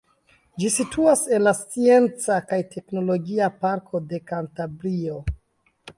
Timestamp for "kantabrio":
4.33-5.21